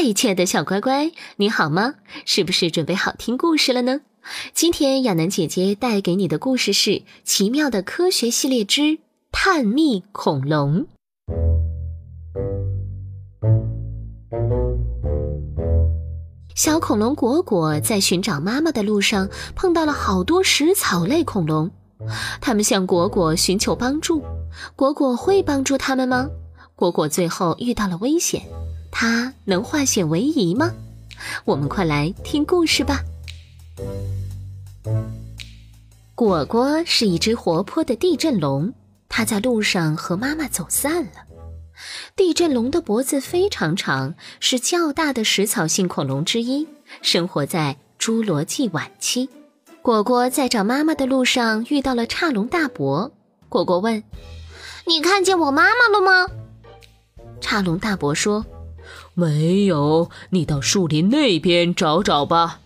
[0.00, 1.96] 嗨，亲爱的小乖乖，你好吗？
[2.24, 4.02] 是不是准备好听故事了呢？
[4.54, 6.90] 今天亚楠姐姐带给你的故事是
[7.24, 9.00] 《奇妙的科学系列之
[9.32, 10.86] 探秘恐龙》。
[16.54, 21.68] 小恐龙果果在寻找妈妈的路上碰到了好多食草类恐龙，
[22.40, 24.22] 他们向果果寻求帮助，
[24.76, 26.30] 果果会帮助他们吗？
[26.76, 28.40] 果果最后遇到了危险。
[28.90, 30.72] 它能化险为夷吗？
[31.44, 33.02] 我们快来听故事吧。
[36.14, 38.72] 果果是一只活泼的地震龙，
[39.08, 41.12] 它在路上和妈妈走散了。
[42.16, 46.66] 地震龙的脖子非常长，是较大的食草性恐龙之一，
[47.02, 49.28] 生活在侏罗纪晚期。
[49.82, 53.12] 果果在找妈妈的路上遇到了叉龙大伯。
[53.48, 54.02] 果果问
[54.86, 56.26] ：“你看见我妈妈了吗？”
[57.40, 58.44] 叉龙大伯说。
[59.18, 62.60] 没有，你到树林那边找找吧。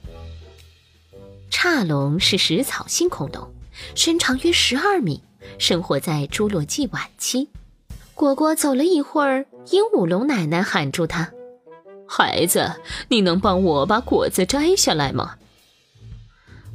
[1.49, 3.51] 叉龙是食草性恐龙，
[3.95, 5.23] 身长约十二米，
[5.57, 7.49] 生活在侏罗纪晚期。
[8.15, 11.33] 果果走了一会儿，鹦鹉龙奶奶喊住他
[12.07, 12.71] ：“孩子，
[13.09, 15.37] 你能帮我把果子摘下来吗？”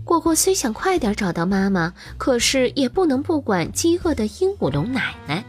[0.04, 5.46] 果果虽想快点找到妈妈，可是也不能不管饥饿的鹦鹉龙奶奶。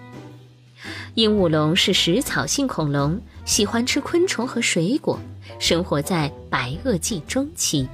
[1.15, 3.19] 鹦鹉龙是食草性恐龙。
[3.49, 5.19] 喜欢吃昆虫和水果，
[5.59, 7.89] 生活在白垩纪中期。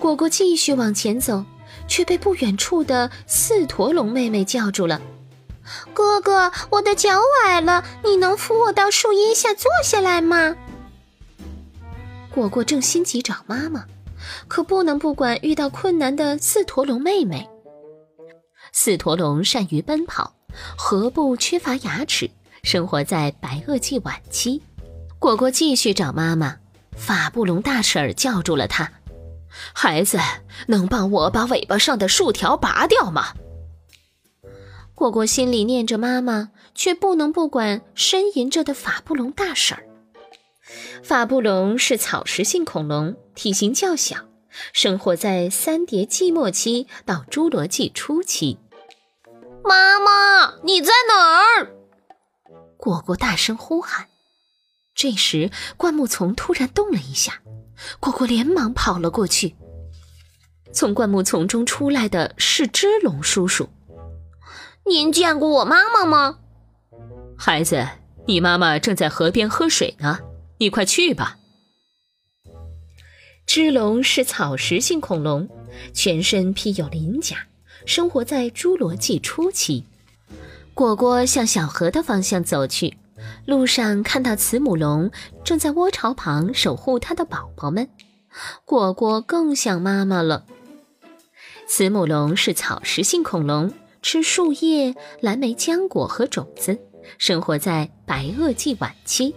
[0.00, 1.44] 果果继续往前走，
[1.86, 5.00] 却被不远处的四驼龙妹妹叫住了
[5.94, 10.56] ：“哥哥，我的脚崴了，你能扶我到树荫下坐下来吗？”
[12.34, 13.84] 果果正心急找妈妈，
[14.48, 17.48] 可不能不管遇到困难的四驼龙妹妹。
[18.72, 20.34] 四驼龙善于奔跑，
[20.76, 22.28] 颌部缺乏牙齿。
[22.64, 24.62] 生活在白垩纪晚期，
[25.18, 26.56] 果果继续找妈妈。
[26.96, 28.90] 法布隆大婶儿叫住了他
[29.74, 30.18] ：“孩子，
[30.68, 33.34] 能帮我把尾巴上的树条拔掉吗？”
[34.94, 39.84] 果果心里念着妈妈，却不能不管呻吟着的法布隆大婶儿。
[41.02, 44.16] 法布隆是草食性恐龙，体型较小，
[44.72, 48.56] 生活在三叠纪末期到侏罗纪初期。
[49.64, 51.74] 妈妈，你在哪儿？
[52.76, 54.08] 果果大声呼喊，
[54.94, 57.40] 这时灌木丛突然动了一下，
[58.00, 59.56] 果果连忙跑了过去。
[60.72, 63.68] 从灌木丛中出来的是只龙叔叔。
[64.86, 66.38] 您见过我妈妈吗？
[67.38, 67.88] 孩子，
[68.26, 70.18] 你妈妈正在河边喝水呢，
[70.58, 71.38] 你快去吧。
[73.46, 75.48] 只龙是草食性恐龙，
[75.92, 77.46] 全身披有鳞甲，
[77.86, 79.86] 生活在侏罗纪初期。
[80.74, 82.96] 果果向小河的方向走去，
[83.46, 85.08] 路上看到慈母龙
[85.44, 87.88] 正在窝巢旁守护它的宝宝们，
[88.64, 90.44] 果果更想妈妈了。
[91.68, 96.76] 慈母龙是草食性恐龙，吃树叶、蓝莓浆果和种子，
[97.18, 99.32] 生活在白垩纪晚期。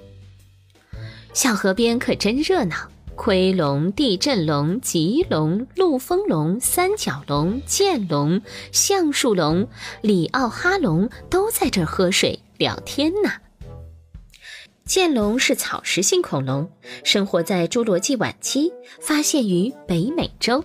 [1.34, 2.76] 小河边可真热闹。
[3.18, 8.42] 盔龙、地震龙、棘龙、陆风龙、三角龙、剑龙、
[8.72, 9.68] 橡树龙、
[10.02, 13.32] 里奥哈龙都在这儿喝水聊天呢。
[14.86, 16.72] 剑龙是草食性恐龙，
[17.04, 20.64] 生活在侏罗纪晚期，发现于北美洲。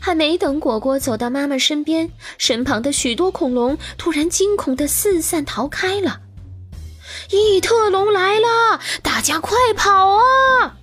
[0.00, 6.20] 还没等果果走到妈妈身边，身旁的许多恐龙突然惊恐地四散逃开了。
[7.30, 10.78] 异特龙来了，大家快跑啊！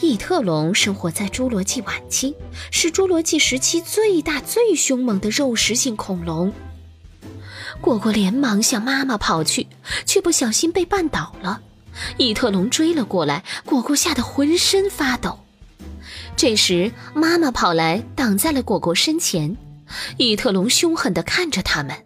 [0.00, 2.34] 异特龙生活在侏罗纪晚期，
[2.70, 6.52] 是侏罗纪时期最大、最凶猛的肉食性恐龙。
[7.80, 9.66] 果果连忙向妈妈跑去，
[10.06, 11.60] 却不小心被绊倒了。
[12.16, 15.40] 异特龙追了过来，果果吓得浑身发抖。
[16.36, 19.56] 这时，妈妈跑来，挡在了果果身前。
[20.16, 21.96] 异特龙凶狠地看着他们。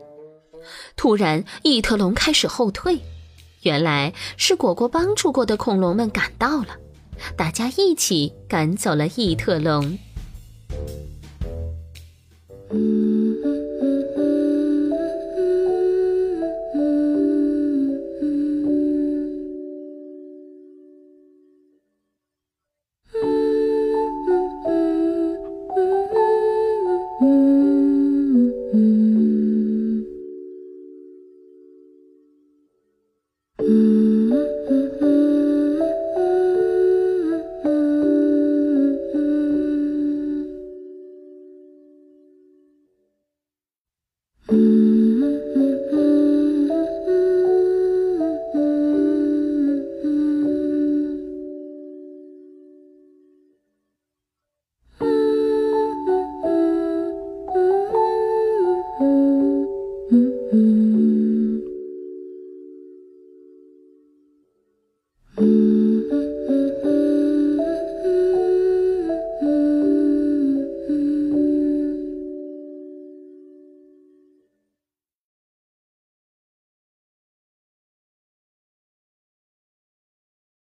[0.96, 2.98] 突然，异特龙开始后退，
[3.60, 6.68] 原来是果果帮助过的恐龙们赶到了。
[7.36, 9.98] 大家一起赶走了异特龙。